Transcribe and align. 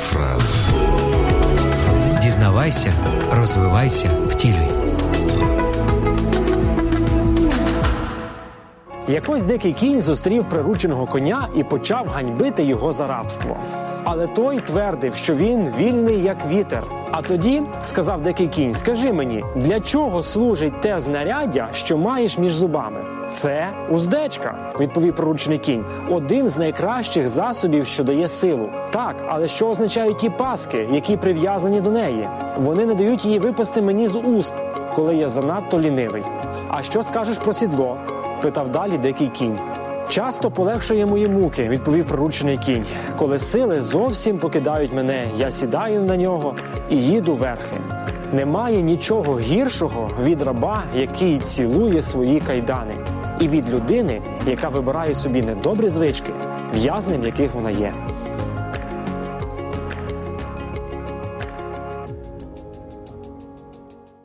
фраза. 0.00 0.44
Дізнавайся, 2.22 2.92
розвивайся, 3.32 4.10
втілюй. 4.28 4.68
Якось 9.08 9.42
дикий 9.42 9.72
кінь 9.72 10.00
зустрів 10.00 10.44
прирученого 10.44 11.06
коня 11.06 11.48
і 11.56 11.64
почав 11.64 12.06
ганьбити 12.06 12.62
його 12.62 12.92
за 12.92 13.06
рабство. 13.06 13.56
Але 14.04 14.26
той 14.26 14.58
твердив, 14.58 15.14
що 15.14 15.34
він 15.34 15.68
вільний 15.78 16.22
як 16.22 16.46
вітер. 16.46 16.82
А 17.12 17.22
тоді 17.22 17.62
сказав 17.82 18.20
дикий 18.20 18.48
кінь: 18.48 18.74
Скажи 18.74 19.12
мені, 19.12 19.44
для 19.56 19.80
чого 19.80 20.22
служить 20.22 20.80
те 20.80 21.00
знаряддя, 21.00 21.68
що 21.72 21.98
маєш 21.98 22.38
між 22.38 22.52
зубами? 22.52 23.00
Це 23.32 23.68
уздечка, 23.90 24.54
відповів 24.80 25.14
приручений 25.14 25.58
кінь. 25.58 25.84
Один 26.10 26.48
з 26.48 26.56
найкращих 26.58 27.26
засобів, 27.26 27.86
що 27.86 28.04
дає 28.04 28.28
силу. 28.28 28.70
Так, 28.90 29.16
але 29.28 29.48
що 29.48 29.68
означають 29.68 30.18
ті 30.18 30.30
паски, 30.30 30.88
які 30.92 31.16
прив'язані 31.16 31.80
до 31.80 31.90
неї? 31.90 32.28
Вони 32.58 32.86
не 32.86 32.94
дають 32.94 33.24
її 33.24 33.38
випасти 33.38 33.82
мені 33.82 34.08
з 34.08 34.18
уст, 34.18 34.54
коли 34.94 35.16
я 35.16 35.28
занадто 35.28 35.80
лінивий. 35.80 36.22
А 36.68 36.82
що 36.82 37.02
скажеш 37.02 37.38
про 37.38 37.52
сідло? 37.52 37.96
питав 38.42 38.68
далі 38.68 38.98
дикий 38.98 39.28
кінь. 39.28 39.58
Часто 40.10 40.50
полегшує 40.50 41.06
мої 41.06 41.28
муки, 41.28 41.68
відповів 41.68 42.06
приручений 42.06 42.58
кінь. 42.58 42.84
Коли 43.16 43.38
сили 43.38 43.82
зовсім 43.82 44.38
покидають 44.38 44.92
мене, 44.92 45.26
я 45.36 45.50
сідаю 45.50 46.02
на 46.02 46.16
нього 46.16 46.54
і 46.90 46.96
їду 46.96 47.34
верхи. 47.34 47.76
Немає 48.32 48.82
нічого 48.82 49.38
гіршого 49.38 50.10
від 50.22 50.42
раба, 50.42 50.82
який 50.94 51.38
цілує 51.38 52.02
свої 52.02 52.40
кайдани, 52.40 52.94
і 53.40 53.48
від 53.48 53.70
людини, 53.70 54.22
яка 54.46 54.68
вибирає 54.68 55.14
собі 55.14 55.42
недобрі 55.42 55.88
звички, 55.88 56.32
в'язнем 56.74 57.22
яких 57.22 57.54
вона 57.54 57.70
є. 57.70 57.92